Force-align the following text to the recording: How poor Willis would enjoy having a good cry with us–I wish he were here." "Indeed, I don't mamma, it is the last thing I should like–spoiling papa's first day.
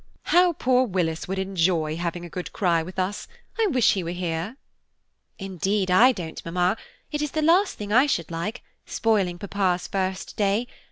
How 0.33 0.53
poor 0.53 0.83
Willis 0.87 1.27
would 1.27 1.37
enjoy 1.37 1.95
having 1.95 2.25
a 2.25 2.29
good 2.29 2.51
cry 2.53 2.81
with 2.81 2.97
us–I 2.97 3.67
wish 3.67 3.93
he 3.93 4.03
were 4.03 4.09
here." 4.09 4.57
"Indeed, 5.37 5.91
I 5.91 6.11
don't 6.11 6.43
mamma, 6.43 6.75
it 7.11 7.21
is 7.21 7.29
the 7.33 7.43
last 7.43 7.77
thing 7.77 7.91
I 7.93 8.07
should 8.07 8.31
like–spoiling 8.31 9.37
papa's 9.37 9.85
first 9.85 10.35
day. 10.37 10.65